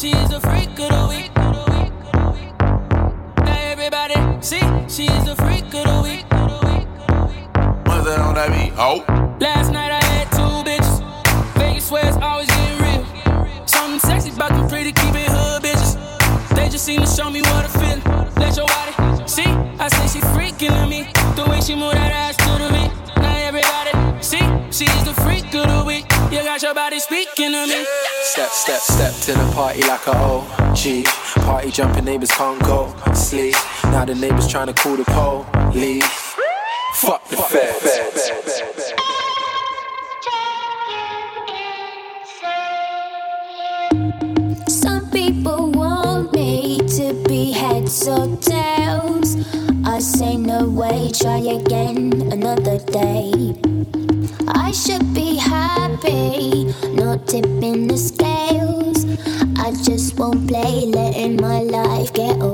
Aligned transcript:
she 0.00 0.08
is 0.12 0.30
the 0.30 0.40
freak 0.40 0.70
of 0.78 0.88
the 0.88 1.06
week. 1.12 1.30
Now 3.44 3.70
everybody, 3.70 4.14
see, 4.40 4.62
she 4.88 5.04
is 5.04 5.24
the 5.26 5.36
freak 5.36 5.64
of 5.74 5.84
the 5.84 6.00
week. 6.02 6.24
What's 7.84 8.06
that 8.06 8.18
on 8.18 8.34
that 8.34 8.48
beat? 8.48 8.72
Oh. 8.78 9.04
Last 9.38 9.70
night 9.70 9.92
I 9.92 10.02
had 10.02 10.30
two 10.32 10.64
bitches. 10.64 11.04
Vegas 11.58 11.88
swear 11.88 12.18
always 12.22 12.48
getting 12.48 12.78
real. 12.80 13.66
Something 13.66 14.00
sexy 14.00 14.30
about 14.30 14.52
them 14.52 14.66
pretty, 14.70 14.92
keep 14.92 15.14
it 15.14 15.28
hood 15.28 15.62
bitches. 15.64 15.98
They 16.56 16.70
just 16.70 16.86
seem 16.86 17.00
to 17.00 17.06
show 17.06 17.28
me 17.28 17.42
what 17.42 17.66
I 17.66 17.68
feel. 17.68 17.98
Let 18.40 18.56
your 18.56 18.68
body 18.68 19.28
see. 19.28 19.52
I 19.78 19.88
say 19.88 20.18
she 20.18 20.24
freaking 20.28 20.80
to 20.80 20.86
me. 20.86 21.12
The 21.36 21.44
way 21.44 21.60
she 21.60 21.74
move 21.74 21.92
that 21.92 22.10
ass 22.10 22.36
to 22.38 22.52
the 22.56 22.70
beat. 22.72 22.90
Now 23.20 23.36
everybody 23.36 24.22
see. 24.22 24.40
She's 24.72 25.04
the 25.04 25.12
freak 25.20 25.44
of 25.54 25.68
the 25.68 25.84
week. 25.86 26.19
You 26.30 26.44
got 26.44 26.62
your 26.62 26.74
body 26.74 27.00
speaking 27.00 27.50
to 27.50 27.66
me. 27.66 27.84
Step, 28.22 28.50
step, 28.50 28.80
step 28.80 29.12
to 29.22 29.32
the 29.32 29.52
party 29.52 29.82
like 29.82 30.06
a 30.06 30.16
OG. 30.16 31.04
Party 31.44 31.72
jumping, 31.72 32.04
neighbors 32.04 32.30
can't 32.30 32.62
go 32.62 32.94
sleep. 33.14 33.56
Now 33.84 34.04
the 34.04 34.14
neighbors 34.14 34.46
trying 34.46 34.68
to 34.68 34.72
call 34.72 34.96
the 34.96 35.04
police. 35.72 36.06
Fuck 36.94 37.26
the 37.28 37.36
feds. 37.36 38.94
Some 44.72 45.10
people 45.10 45.72
want 45.72 46.32
me 46.32 46.78
to 46.78 47.12
be 47.26 47.50
heads 47.50 48.06
or 48.06 48.36
tails. 48.36 49.36
I 49.84 49.98
say 49.98 50.36
no 50.36 50.68
way, 50.68 51.10
try 51.12 51.38
again 51.38 52.30
another 52.30 52.78
day. 52.78 53.69
Tipping 57.30 57.86
the 57.86 57.96
scales. 57.96 59.04
I 59.60 59.70
just 59.84 60.18
won't 60.18 60.48
play, 60.48 60.86
letting 60.86 61.36
my 61.36 61.60
life 61.60 62.12
get 62.12 62.42
away. 62.42 62.49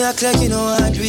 Here 0.00 0.08
act 0.08 0.22
like 0.22 0.40
you 0.40 0.48
know 0.48 0.64
I 0.64 0.90
do. 0.90 1.02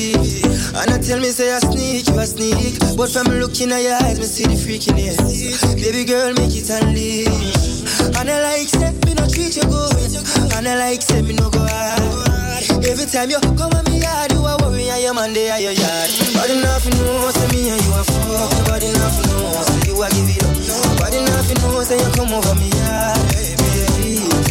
And 0.75 0.91
I 0.91 0.97
tell 0.99 1.19
me 1.19 1.31
say 1.31 1.51
I 1.51 1.59
sneak, 1.59 2.07
you 2.07 2.19
a 2.19 2.25
sneak. 2.27 2.79
But 2.97 3.09
from 3.09 3.27
looking 3.39 3.71
at 3.71 3.81
your 3.83 3.95
eyes, 4.03 4.19
me 4.19 4.25
see 4.27 4.45
the 4.45 4.55
freakiness. 4.59 5.19
Baby 5.79 6.03
girl, 6.03 6.33
make 6.35 6.51
it 6.51 6.67
unleash. 6.69 7.87
And 8.19 8.27
I 8.27 8.37
like 8.43 8.67
say 8.67 8.91
me 9.07 9.13
no 9.15 9.27
treat 9.27 9.55
you 9.55 9.63
good. 9.63 9.95
And 10.55 10.67
I 10.67 10.75
like 10.75 11.01
say 11.01 11.21
me 11.21 11.33
no 11.35 11.49
go 11.49 11.63
hard. 11.63 12.63
Every 12.83 13.07
time 13.07 13.29
you 13.31 13.39
come 13.55 13.71
at 13.73 13.87
me 13.87 14.03
yard, 14.03 14.31
you 14.31 14.43
a 14.43 14.53
worry 14.59 14.89
and 14.89 15.01
your 15.01 15.13
man 15.13 15.33
there 15.33 15.53
at 15.55 15.61
your 15.61 15.71
yard. 15.75 16.09
Body 16.35 16.59
nothing 16.59 16.95
know, 16.99 17.31
say 17.31 17.47
me 17.55 17.71
and 17.71 17.81
you 17.81 17.91
a 17.95 18.03
fuck. 18.03 18.51
Body 18.67 18.91
nothing 18.91 19.27
know, 19.31 19.63
say 19.71 19.87
you 19.87 19.95
a 20.03 20.07
give 20.11 20.29
it 20.35 20.43
up. 20.43 20.99
Body 20.99 21.19
nothing 21.31 21.59
know, 21.63 21.81
say 21.83 21.97
you 21.97 22.09
come 22.15 22.33
over 22.33 22.55
me 22.59 22.67
yard. 22.75 23.60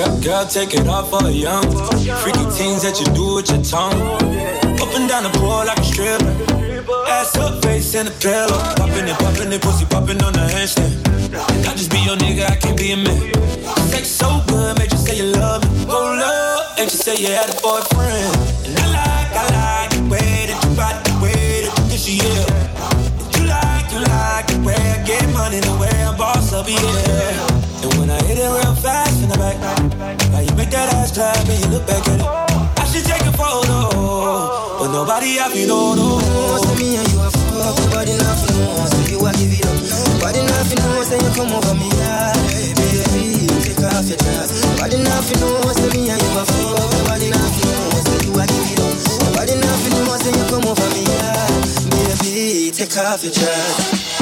Girl, 0.00 0.20
girl, 0.22 0.46
take 0.46 0.72
it 0.72 0.88
off 0.88 1.10
for 1.10 1.20
a 1.26 1.30
young. 1.30 1.60
Freaky 2.24 2.48
things 2.56 2.80
that 2.88 2.96
you 2.96 3.04
do 3.12 3.36
with 3.36 3.52
your 3.52 3.60
tongue. 3.60 4.00
Up 4.80 4.88
and 4.96 5.04
down 5.06 5.24
the 5.24 5.32
pole 5.36 5.60
like 5.68 5.76
a 5.76 5.84
stripper. 5.84 6.32
Ass 7.04 7.36
up, 7.36 7.62
face 7.62 7.94
in 7.94 8.06
the 8.06 8.14
pillow. 8.16 8.56
Popping 8.80 9.04
it, 9.04 9.18
popping 9.20 9.52
it, 9.52 9.60
pussy 9.60 9.84
popping 9.84 10.16
on 10.24 10.32
the 10.32 10.40
handstand. 10.48 11.04
I 11.68 11.76
just 11.76 11.90
be 11.90 12.00
your 12.00 12.16
nigga, 12.16 12.48
I 12.48 12.56
can't 12.56 12.78
be 12.78 12.92
a 12.92 12.96
man. 12.96 13.28
Sex 13.92 14.08
so 14.08 14.40
good, 14.48 14.78
made 14.78 14.90
you 14.90 14.96
say 14.96 15.20
you 15.20 15.36
love 15.36 15.68
me. 15.68 15.84
Hold 15.84 16.24
up, 16.24 16.80
and 16.80 16.88
you 16.88 16.96
say 16.96 17.20
you 17.20 17.36
had 17.36 17.52
a 17.52 17.60
boyfriend. 17.60 18.32
And 18.72 18.80
I 18.80 18.88
like, 18.96 19.30
I 19.36 19.44
like 19.52 19.90
the 19.92 20.02
way 20.08 20.48
that 20.48 20.64
you 20.64 20.72
body, 20.80 21.12
the 21.12 21.16
way 21.20 21.68
that 21.68 21.76
you 21.76 21.84
kiss 21.92 22.08
your 22.08 22.24
yeah. 22.24 23.36
You 23.36 23.44
like, 23.52 23.84
you 23.92 24.00
like 24.00 24.46
the 24.48 24.64
way 24.64 24.80
I 24.80 25.04
get 25.04 25.28
money, 25.36 25.60
the 25.60 25.76
way 25.76 25.92
I 25.92 26.16
boss 26.16 26.54
up, 26.56 26.64
yeah. 26.72 27.59
Back, 29.40 29.56
how 30.36 30.40
you 30.44 30.52
make 30.54 30.70
that 30.70 30.92
ass 31.00 31.12
clap 31.16 31.32
and 31.48 31.58
you 31.64 31.68
look 31.72 31.86
back 31.88 32.04
at 32.06 32.20
it 32.20 32.28
I 32.76 32.84
should 32.84 33.04
take 33.08 33.24
a 33.24 33.32
photo, 33.32 33.88
but 34.78 34.92
nobody 34.92 35.40
have 35.40 35.54
you 35.56 35.66
know. 35.66 35.94
No, 35.96 36.18
say 36.60 36.74
me 36.76 36.96
and 37.00 37.08
you 37.08 37.20
a 37.24 37.30
fuck, 37.32 37.76
nobody 37.88 38.12
nothing 38.20 38.56
know. 38.60 38.84
So 38.92 38.98
you 39.08 39.18
a 39.24 39.30
give 39.32 39.52
it 39.52 39.64
up, 39.64 39.76
nobody 40.12 40.40
nothing 40.44 40.80
know. 40.84 41.02
Say 41.08 41.18
you 41.24 41.30
come 41.32 41.52
over 41.56 41.74
me, 41.80 41.88
yeah, 41.96 42.34
baby, 42.76 43.46
take 43.64 43.80
off 43.80 44.04
your 44.10 44.18
dress. 44.20 44.50
Nobody 44.66 44.98
nothing 45.00 45.40
know. 45.40 45.72
Say 45.72 45.88
me 45.96 46.10
and 46.10 46.20
you 46.20 46.30
a 46.36 46.42
fuck, 46.44 46.90
nobody 47.00 47.28
nothing 47.30 47.68
know. 47.70 48.00
So 48.04 48.14
you 48.26 48.32
a 48.36 48.44
give 48.44 48.68
it 48.74 48.80
up, 48.82 48.92
nobody 49.24 49.54
nothing 49.56 49.94
know. 49.96 50.16
Say 50.20 50.32
you 50.36 50.44
come 50.50 50.66
over 50.68 50.88
me, 50.92 51.02
yeah, 51.08 51.48
baby, 51.94 52.70
take 52.74 52.96
off 52.98 53.22
your 53.22 53.32
dress. 53.32 54.19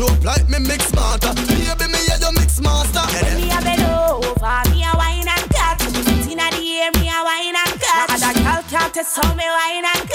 Me 0.00 0.06
mix 0.06 0.12
up 0.12 0.24
like 0.24 0.48
me 0.48 0.58
mix 0.58 0.86
smarter. 0.86 1.34
Baby, 1.34 1.90
me 1.90 2.46
master. 2.62 3.04
When 3.12 3.36
me 3.36 3.50
a 3.50 3.60
bend 3.60 3.82
over, 3.82 4.62
me 4.70 4.84
a 4.84 4.96
wine 4.96 5.28
and 5.28 5.46
cut. 5.50 5.80
Inna 6.30 6.50
the 6.50 6.80
air, 6.80 6.90
me 6.92 7.08
a 7.08 7.20
wine 7.24 7.56
and 7.56 7.80
cut. 7.80 8.08
test 8.92 9.16
how 9.16 9.34
me 9.34 9.44
wine 9.44 9.84
and 9.84 10.09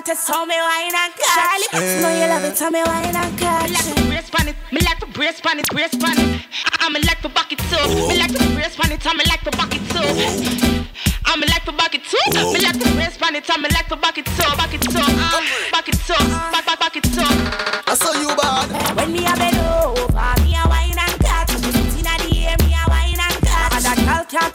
girl 0.00 0.06
can't 0.06 0.18
test 0.18 0.28
how 0.28 0.44
me 0.44 0.54
wine 0.54 0.94
and 0.94 1.12
cut. 1.14 1.70
Charlie, 1.70 1.94
you 1.94 2.02
know 2.02 2.12
you 2.12 2.28
love 2.28 2.44
it, 2.44 2.56
tell 2.56 2.70
me 2.70 2.82
wine 2.84 3.16
and 3.16 3.38
cut. 3.38 3.68
Me 3.68 3.76
like 3.76 3.94
to 3.94 4.04
brace 4.08 4.30
on 4.38 4.48
it, 4.48 4.56
me 4.72 4.80
like 4.80 4.98
to 4.98 5.06
brace 5.06 5.40
on 5.46 5.58
it, 5.58 5.68
brace 5.68 5.94
on 5.94 6.18
it. 6.18 6.46
I'm 6.80 6.92
like 6.92 7.20
to 7.22 7.28
bucket 7.28 7.58
too. 7.58 8.08
Me 8.08 8.18
like 8.18 8.32
to 8.32 8.54
brace 8.54 8.78
on 8.80 8.92
it, 8.92 9.06
I'm 9.06 9.16
like 9.16 9.40
to 9.42 9.50
bucket 9.50 9.82
too. 9.90 10.86
I'm 11.26 11.40
like 11.40 11.64
to 11.64 11.72
bucket 11.72 12.02
too. 12.04 12.52
Me 12.52 12.60
like 12.60 12.78
to 12.78 12.92
brace 12.94 13.22
on 13.22 13.34
it, 13.34 13.50
I'm 13.50 13.62
like 13.62 13.88
to 13.88 13.96
bucket 13.96 14.26
too, 14.26 14.56
bucket 14.56 14.82
too, 14.82 15.00
uh, 15.00 15.42
bucket 15.72 15.98
too, 16.06 16.24
back 16.52 16.66
back 16.66 16.78
bucket 16.80 17.04
too. 17.04 17.32
I 17.86 17.94
saw 17.94 18.12
you 18.14 18.34
bad. 18.36 18.96
When 18.96 19.12
me 19.12 19.26
a 19.26 19.34
bend 19.36 19.59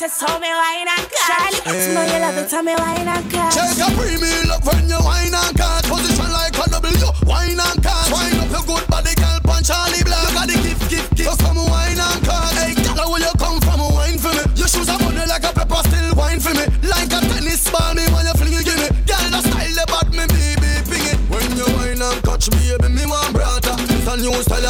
test 0.05 0.21
how 0.21 0.37
me 0.39 0.49
wine 0.49 0.85
and 0.85 1.07
cut. 1.09 1.49
Charlie, 1.65 1.81
you 1.81 1.93
know 1.93 2.05
you 2.05 2.19
love 2.21 2.37
it, 2.37 2.49
tell 2.49 2.63
me 2.63 2.75
wine 2.77 3.07
and 3.07 3.25
cut. 3.31 3.49
Check 3.53 3.77
a 3.81 3.87
premium 3.97 4.45
look 4.45 4.61
when 4.65 4.85
you 4.85 5.01
wine 5.01 5.33
and 5.33 5.57
cut. 5.57 5.81
Position 5.85 6.29
like 6.29 6.53
a 6.53 6.65
W, 6.69 7.09
wine 7.25 7.57
and 7.57 7.79
cut. 7.81 8.11
Wine 8.13 8.37
up 8.37 8.49
your 8.53 8.65
good 8.69 8.85
body, 8.87 9.13
girl, 9.17 9.39
punch 9.41 9.67
Charly 9.67 10.03
Black. 10.05 10.29
You 10.29 10.33
got 10.37 10.47
the 10.47 10.57
gift, 10.61 10.89
gift, 10.89 11.11
gift. 11.17 11.29
So 11.29 11.35
come 11.41 11.57
wine 11.57 11.97
and 11.97 12.21
cut. 12.21 12.53
Hey, 12.53 12.77
girl, 12.93 13.09
where 13.09 13.21
you 13.25 13.33
come 13.41 13.57
from? 13.65 13.81
Wine 13.97 14.19
for 14.21 14.29
me. 14.37 14.45
Your 14.53 14.69
shoes 14.69 14.89
are 14.89 14.99
bunny 15.01 15.25
like 15.25 15.45
a 15.45 15.51
pepper, 15.53 15.81
still 15.89 16.13
wine 16.13 16.39
for 16.39 16.53
me. 16.53 16.65
Like 16.85 17.09
a 17.09 17.19
tennis 17.25 17.65
ball, 17.73 17.93
me 17.97 18.05
when 18.13 18.29
you 18.29 18.35
fling 18.37 18.53
it, 18.53 18.65
give 18.65 18.77
me. 18.77 18.89
Girl, 19.09 19.25
the 19.33 19.41
style 19.41 19.85
bad 19.89 20.09
me, 20.13 20.25
baby, 20.29 20.69
ping 20.85 21.07
it. 21.09 21.19
When 21.33 21.49
you 21.57 21.65
wine 21.81 22.01
and 22.05 22.19
catch 22.21 22.53
me, 22.53 22.77
baby, 22.77 22.93
me 22.93 23.03
want 23.09 23.33
brata. 23.33 23.73
It's 23.89 24.05
a 24.05 24.13
new 24.21 24.37
style, 24.45 24.69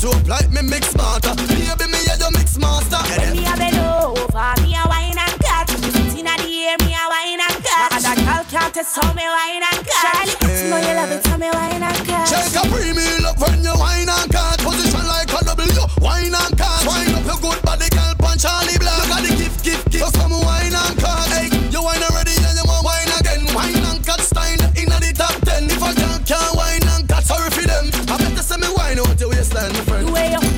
Come 0.00 0.08
me 0.08 0.16
mix 0.16 0.24
you 0.24 0.32
up 0.32 0.40
like 0.40 0.50
me 0.50 0.62
mix 0.62 0.88
smarter. 0.88 1.34
Baby, 1.36 1.92
me 1.92 1.98
yeah, 2.08 2.16
you 2.16 2.30
mix 2.32 2.56
master. 2.56 3.04
When 3.20 3.36
me 3.36 3.44
a 3.44 3.52
bend 3.52 3.76
over, 3.76 4.54
me 4.64 4.72
a 4.72 4.88
wine 4.88 5.12
and 5.12 5.36
cut. 5.44 5.68
Sitting 5.68 6.26
at 6.26 6.40
the 6.40 6.48
air, 6.48 6.76
me 6.80 6.96
a 6.96 7.04
wine 7.04 7.40
and 7.40 7.60
cut. 7.60 7.92
And 7.92 8.08
a 8.08 8.12
girl 8.16 8.44
can't 8.48 8.72
test 8.72 8.96
how 8.96 9.12
me 9.12 9.28
wine 9.28 9.60
and 9.60 9.84
cut. 9.84 10.00
Charlie, 10.00 10.64
you 10.64 10.70
know 10.72 10.80
you 10.80 10.94
love 10.96 11.12
it, 11.12 11.22
tell 11.24 11.36
me 11.36 11.50
wine 11.52 11.82
and 11.84 12.00
cut. 12.08 12.24
Check 12.32 12.48
a 12.56 12.62
premium 12.72 13.20
look 13.20 13.36
when 13.44 13.60
you 13.60 13.76
wine 13.76 14.08
and 14.08 14.30
cut. 14.32 14.56
Position 14.60 15.04
like 15.04 15.28
a 15.36 15.44
W, 15.44 15.68
wine 16.00 16.32
and 16.32 16.54
cut. 16.56 16.80
Wine 16.88 17.14
up 17.20 17.24
your 17.28 17.40
good 17.44 17.60
body, 17.60 17.88
girl, 17.92 18.14
punch 18.16 18.40
Charly 18.40 18.80
Black. 18.80 19.04
You 19.04 19.08
got 19.12 19.20
the 19.20 19.36
gift, 19.36 19.64
gift, 19.64 19.89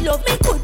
love 0.04 0.24
me 0.26 0.36
good, 0.42 0.61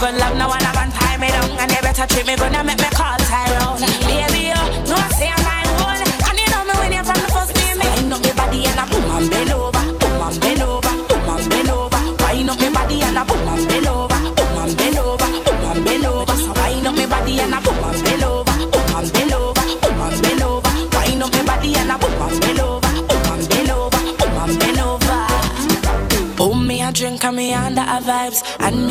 gun 0.00 0.16
love, 0.16 0.36
now 0.36 0.48
I 0.48 0.58
love 0.64 0.76
and 0.76 0.92
tie 0.92 1.18
me 1.18 1.28
down. 1.28 1.50
And 1.60 1.70
you 1.70 1.82
better 1.82 2.06
treat 2.06 2.26
me 2.26 2.34
gonna 2.36 2.64
make 2.64 2.78
me 2.78 2.90
call 2.90 3.18
Tyrone. 3.18 3.59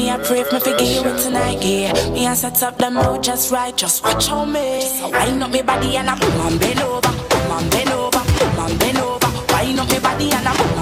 Me, 0.10 0.16
I 0.16 0.18
pray 0.24 0.42
me 0.42 0.60
forget 0.60 0.82
you 0.82 1.04
tonight, 1.24 1.62
yeah. 1.62 1.94
Me, 2.10 2.26
I 2.26 2.34
set 2.34 2.64
up 2.64 2.80
the 2.80 2.90
mood 2.90 3.22
just 3.22 3.52
right, 3.52 3.76
just 3.78 4.04
watch 4.04 4.28
on 4.32 4.52
me. 4.52 4.82
So 4.82 5.08
wind 5.08 5.44
up 5.44 5.52
me 5.52 5.62
body 5.62 5.98
and 5.98 6.10
I 6.10 6.18
boom 6.18 6.42
on, 6.42 6.58
bend 6.58 6.80
over, 6.80 7.02
Come 7.30 7.52
on, 7.52 7.70
bend 7.70 7.92
over, 7.92 8.18
Come 8.18 8.60
on, 8.60 8.78
bend 8.80 8.98
over. 8.98 9.30
Wind 9.54 9.80
up 9.80 9.88
me 9.92 10.00
body 10.00 10.32
and 10.32 10.48
I 10.48 10.58
boom 10.58 10.79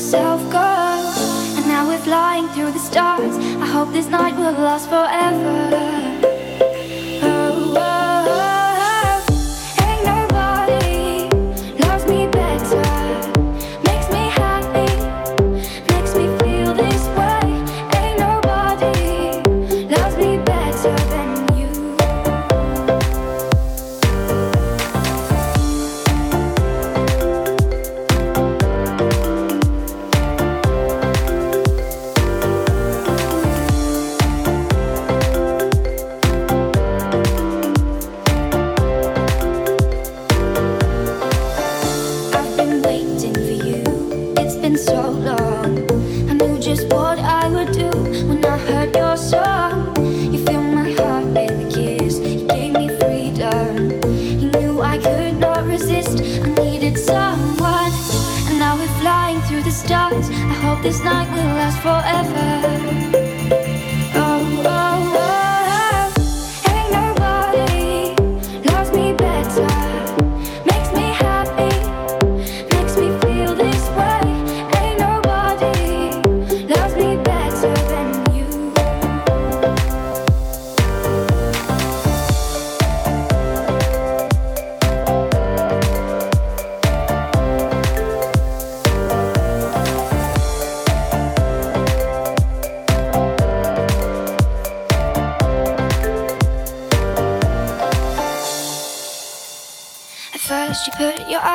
myself 0.00 0.40
go. 0.50 0.58
And 1.58 1.66
now 1.68 1.86
we're 1.86 1.98
flying 1.98 2.48
through 2.54 2.72
the 2.72 2.78
stars. 2.78 3.36
I 3.36 3.66
hope 3.66 3.92
this 3.92 4.08
night 4.08 4.34
will 4.34 4.52
last 4.52 4.88
forever. 4.88 6.09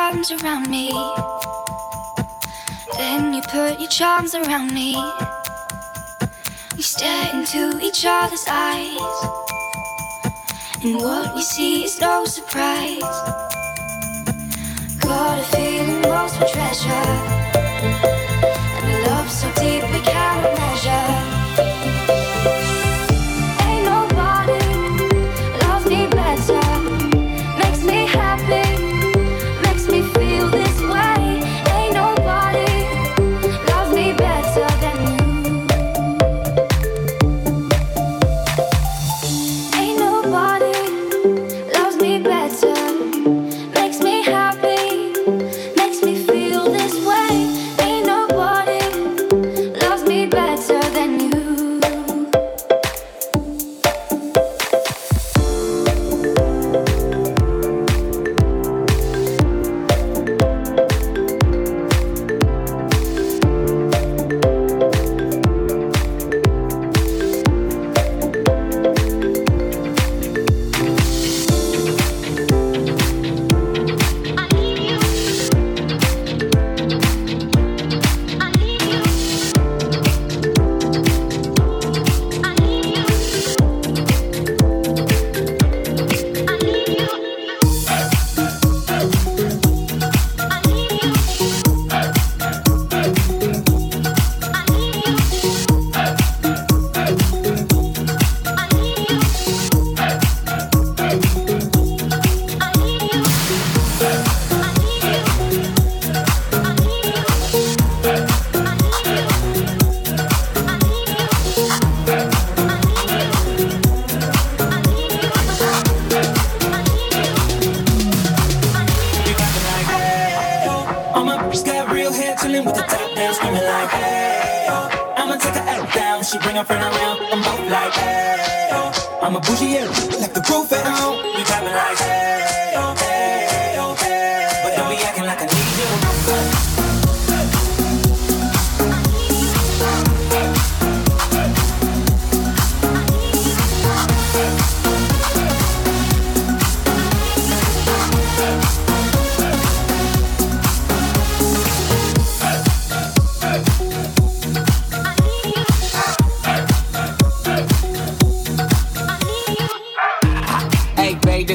Arms 0.06 0.44
around 0.44 0.70
me. 0.70 0.92
Then 2.98 3.34
you 3.34 3.42
put 3.42 3.80
your 3.80 3.90
charms 3.90 4.36
around 4.36 4.74
me. 4.74 4.96
We 6.76 6.82
stare 6.82 7.30
into 7.34 7.80
each 7.82 8.06
other's 8.06 8.46
eyes. 8.48 9.18
And 10.84 10.96
what 10.96 11.36
we 11.36 11.42
see 11.42 11.86
is 11.86 12.00
no 12.00 12.26
surprise. 12.26 13.02
Got 15.00 15.40
a 15.40 15.44
feeling 15.56 16.02
lost 16.04 16.38
for 16.38 16.48
treasure. 16.48 17.10
And 18.82 18.92
a 18.92 19.10
love 19.10 19.30
so 19.30 19.48
deep 19.56 19.84
we 19.92 20.00
cannot 20.02 20.58
measure. 20.58 21.35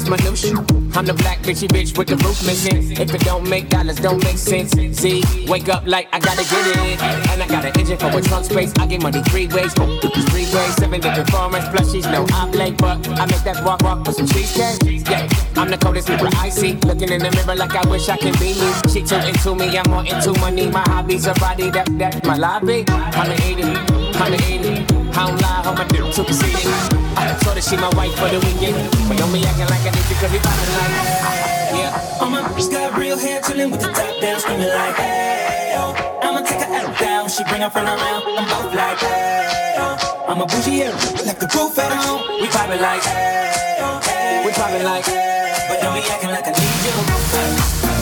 it's 0.00 0.08
my 0.08 0.16
notion. 0.16 0.89
I'm 0.94 1.06
the 1.06 1.14
black 1.14 1.38
bitchy 1.38 1.68
bitch 1.68 1.96
with 1.96 2.08
the 2.08 2.16
roof 2.16 2.44
missing. 2.44 2.92
If 2.92 3.14
it 3.14 3.20
don't 3.22 3.48
make 3.48 3.68
dollars, 3.68 3.96
don't 3.96 4.22
make 4.24 4.38
sense. 4.38 4.72
See, 4.98 5.22
wake 5.46 5.68
up 5.68 5.86
like 5.86 6.08
I 6.12 6.18
gotta 6.18 6.42
get 6.42 6.66
it 6.66 6.76
in. 6.76 6.98
And 7.30 7.42
I 7.42 7.46
got 7.46 7.64
an 7.64 7.72
engine 7.78 7.98
for 7.98 8.06
a 8.06 8.20
trunk 8.20 8.44
space. 8.46 8.72
I 8.78 8.86
get 8.86 9.02
money 9.02 9.22
three 9.30 9.46
ways, 9.46 9.72
three 9.74 10.48
ways, 10.52 10.74
seven 10.76 11.00
different 11.00 11.28
formats. 11.28 11.70
Plus, 11.70 11.92
she's 11.92 12.06
no 12.06 12.26
oblate, 12.34 12.76
but 12.78 13.06
I 13.18 13.26
make 13.26 13.42
that 13.44 13.64
walk 13.64 13.82
walk 13.82 14.06
with 14.06 14.16
some 14.16 14.26
cheesecake. 14.26 15.08
Yeah, 15.08 15.28
I'm 15.56 15.70
the 15.70 15.78
coldest 15.78 16.08
people 16.08 16.28
I 16.36 16.48
see. 16.48 16.74
Looking 16.84 17.10
in 17.10 17.22
the 17.22 17.30
mirror 17.30 17.56
like 17.56 17.74
I 17.74 17.88
wish 17.88 18.08
I 18.08 18.16
could 18.16 18.38
be 18.38 18.54
me. 18.54 18.70
She 18.92 19.02
too 19.02 19.16
into 19.16 19.54
me, 19.54 19.76
I'm 19.78 19.90
more 19.90 20.04
into 20.04 20.32
money. 20.40 20.70
My 20.70 20.82
hobbies 20.82 21.26
are 21.26 21.34
body, 21.34 21.70
that, 21.70 21.86
that's 21.98 22.26
my 22.26 22.36
lobby. 22.36 22.84
180, 22.88 23.62
180. 24.18 25.00
I 25.12 25.26
don't 25.26 25.40
lie, 25.40 25.62
hold 25.64 25.76
my 25.78 25.84
dick 25.88 26.14
to 26.14 26.24
concede 26.24 26.54
it. 26.54 27.00
I 27.18 27.36
told 27.42 27.56
her 27.56 27.62
she 27.62 27.76
my 27.76 27.90
wife 27.96 28.14
for 28.14 28.28
the 28.28 28.38
weekend. 28.40 28.76
But 29.08 29.18
don't 29.18 29.32
be 29.32 29.44
acting 29.44 29.66
like 29.66 29.82
I 29.82 29.90
need 29.90 30.08
you, 30.08 30.16
cause 30.16 30.32
we 30.32 30.38
yeah. 31.76 32.18
All 32.20 32.30
my 32.30 32.42
bitch 32.42 32.70
got 32.70 32.96
real 32.98 33.18
hair, 33.18 33.40
chilling 33.42 33.70
with 33.70 33.80
the 33.80 33.88
top 33.88 34.20
down, 34.20 34.40
screaming 34.40 34.68
like, 34.68 34.96
hey, 34.96 35.74
oh. 35.76 35.94
I'ma 36.22 36.40
take 36.40 36.60
her 36.60 36.74
out 36.74 36.98
down, 36.98 37.28
she 37.28 37.44
bring 37.44 37.62
her 37.62 37.70
friend 37.70 37.88
around, 37.88 38.22
I'm 38.26 38.46
both 38.48 38.74
like, 38.74 38.98
hey, 38.98 39.76
oh. 39.78 40.26
I'm 40.28 40.40
a 40.40 40.46
bougie 40.46 40.70
here, 40.70 40.92
left 41.26 41.40
the 41.40 41.48
roof 41.58 41.78
at 41.78 41.92
home. 41.92 42.40
We 42.40 42.46
poppin' 42.48 42.80
like, 42.80 43.02
hey, 43.02 43.78
oh, 43.80 44.00
hey, 44.04 44.42
we 44.46 44.52
poppin' 44.52 44.84
like, 44.84 45.04
but 45.04 45.80
don't 45.82 45.94
be 45.94 46.00
acting 46.08 46.30
like 46.30 46.46
I 46.46 46.50
need 46.50 47.96
you. 47.96 47.99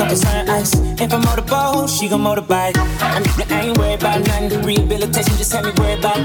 Cocoa, 0.00 0.08
this 0.08 0.24
ice. 0.24 0.74
If 1.00 1.12
I'm 1.12 1.20
motorboat, 1.22 1.90
she 1.90 2.08
gon' 2.08 2.22
motorbike. 2.22 2.76
I, 2.76 3.22
I 3.50 3.60
ain't 3.66 3.78
worried 3.78 4.00
about 4.00 4.20
nothing. 4.26 4.62
Rehabilitation 4.62 5.36
just 5.36 5.52
had 5.52 5.64
me 5.64 5.72
worried 5.78 5.98
about 5.98 6.18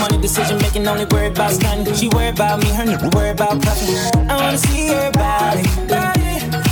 money 0.00 0.18
decision 0.20 0.58
making, 0.58 0.86
only 0.86 1.04
worried 1.06 1.32
about 1.32 1.52
stunning. 1.52 1.94
She 1.94 2.08
worried 2.08 2.34
about 2.34 2.62
me, 2.62 2.68
her 2.70 2.84
nigga 2.84 3.14
worried 3.14 3.40
about 3.40 3.62
puffin'. 3.62 4.30
I 4.30 4.36
wanna 4.36 4.58
see 4.58 4.88
her 4.88 5.10
body. 5.12 5.64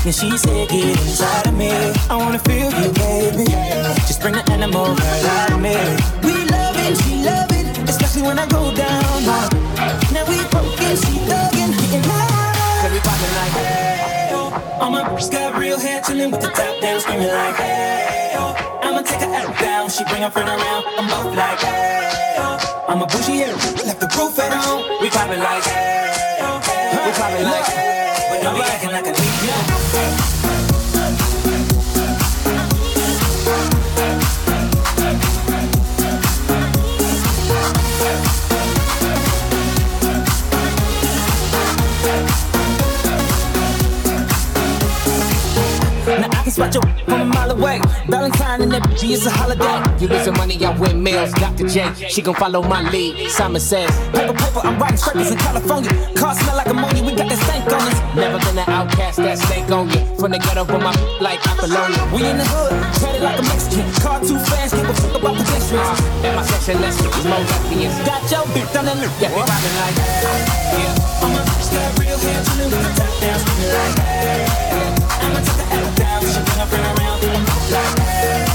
And 0.05 0.15
she 0.15 0.37
said, 0.39 0.69
get 0.69 0.99
inside 0.99 1.47
of 1.47 1.55
me. 1.57 1.71
I 2.09 2.17
wanna 2.17 2.39
feel 2.39 2.71
you, 2.81 2.91
baby. 2.93 3.45
Just 4.09 4.21
bring 4.21 4.35
the 4.35 4.45
animal 4.51 4.87
out 4.87 5.53
of 5.53 5.61
me. 5.61 5.77
We 6.25 6.45
love 6.49 6.77
it, 6.85 6.97
she 7.03 7.23
love 7.23 7.53
it, 7.53 7.89
especially 7.89 8.23
when 8.23 8.39
I 8.39 8.47
go 8.47 8.75
down. 8.75 9.23
Now 10.13 10.25
we 10.27 10.37
broken, 10.51 10.97
she 10.97 11.30
All 14.81 14.91
my 14.91 15.03
bitches 15.03 15.31
got 15.31 15.59
real 15.61 15.79
hair, 15.79 16.01
chillin' 16.01 16.33
with 16.33 16.41
the 16.41 16.49
top 16.49 16.81
down, 16.81 16.99
screaming 17.01 17.29
like, 17.29 17.55
hey, 17.57 18.33
oh. 18.37 18.81
I'ma 18.83 19.03
take 19.03 19.21
her 19.21 19.35
out 19.35 19.59
down, 19.61 19.91
she 19.91 20.05
bring 20.05 20.23
her 20.23 20.31
friend 20.31 20.49
around, 20.49 20.85
I'm 20.97 21.07
both 21.07 21.37
like, 21.37 21.59
hey, 21.61 22.37
oh. 22.39 22.87
I'm 22.89 23.03
a 23.03 23.07
bougie 23.07 23.45
here, 23.45 23.53
left 23.85 24.01
the 24.01 24.09
roof 24.17 24.39
at 24.39 24.53
home. 24.53 24.83
We 25.03 25.11
poppin' 25.11 25.39
like, 25.39 25.65
hey, 25.65 26.39
oh. 26.41 26.63
oh. 26.65 27.07
We 27.07 27.13
poppin' 27.13 27.45
like, 27.45 27.65
hey, 27.67 28.33
oh. 28.33 28.43
but 28.43 28.55
be 28.55 28.63
acting 28.63 28.91
like 28.91 29.07
a 29.07 29.13
need 29.13 30.60
Spot 46.61 46.75
your 46.75 46.83
from 47.09 47.21
a 47.23 47.25
mile 47.25 47.51
away. 47.53 47.81
Valentine 48.07 48.61
and 48.61 48.73
bitch 48.73 49.09
is 49.09 49.25
a 49.25 49.31
holiday. 49.31 49.81
You 49.97 50.09
get 50.09 50.27
some 50.27 50.37
money, 50.37 50.61
I 50.61 50.77
win 50.77 51.03
meals. 51.03 51.33
Dr. 51.33 51.67
J, 51.67 51.89
she 52.11 52.21
gon' 52.21 52.35
follow 52.35 52.61
my 52.61 52.85
lead. 52.91 53.31
Simon 53.31 53.63
says, 53.63 53.89
Paper, 54.13 54.35
paper, 54.35 54.61
I'm 54.69 54.79
riding 54.79 54.99
scrapers 54.99 55.31
in 55.31 55.39
California. 55.39 55.89
Car 56.21 56.35
smell 56.35 56.57
like 56.57 56.67
ammonia, 56.67 57.03
we 57.03 57.17
got 57.17 57.33
that 57.33 57.41
stank 57.49 57.65
on 57.65 57.81
us. 57.81 57.97
Never 58.15 58.37
been 58.45 58.59
an 58.59 58.69
outcast, 58.69 59.17
that 59.25 59.39
stank 59.39 59.71
on 59.73 59.89
you. 59.89 60.05
From 60.21 60.33
the 60.33 60.39
ghetto, 60.39 60.69
with 60.69 60.85
my 60.85 60.93
like 61.25 61.41
Apollonia. 61.49 62.05
We 62.13 62.29
in 62.29 62.37
the 62.37 62.45
hood, 62.45 62.77
tread 63.01 63.23
like 63.25 63.41
a 63.41 63.43
Mexican. 63.49 63.89
Car 64.05 64.21
too 64.21 64.37
fast, 64.37 64.77
give 64.77 64.85
a 64.85 64.93
fuck 64.93 65.17
about 65.17 65.41
pedestrians. 65.41 65.81
Uh, 65.81 66.29
in 66.29 66.37
my 66.37 66.45
section, 66.45 66.77
let's 66.85 67.01
get 67.01 67.25
more 67.25 67.41
lesbians. 67.41 67.97
Got 68.05 68.21
your 68.29 68.45
bitch 68.53 68.77
on 68.77 68.85
the 68.85 69.01
loop, 69.01 69.17
yeah, 69.17 69.33
we 69.33 69.41
rockin' 69.49 69.77
like, 69.81 69.97
yeah. 70.77 71.25
All 71.25 71.33
my 71.33 71.41
bitches 71.41 71.73
got 71.73 71.89
real 71.97 72.21
hair, 72.21 72.45
chillin' 72.45 72.69
with 72.69 72.85
the 72.85 72.93
top 73.01 73.13
down, 73.17 73.41
like, 73.49 73.97
hey. 74.05 75.00
She 76.61 76.67
bring 76.69 76.83
around, 76.85 77.25
I'm 77.25 77.45
like, 77.71 77.99
hey. 78.01 78.50